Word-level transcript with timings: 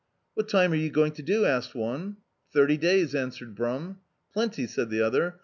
"What 0.33 0.49
time 0.49 0.71
are 0.71 0.75
you 0.77 0.89
going 0.89 1.11
to 1.11 1.21
do?" 1.21 1.45
asked 1.45 1.75
oat. 1.75 2.13
"Thirty 2.51 2.75
days," 2.75 3.13
answered 3.13 3.53
Brum. 3.53 3.99
"PlenQr," 4.35 4.67
said 4.67 4.89
the 4.89 5.01
other. 5.03 5.35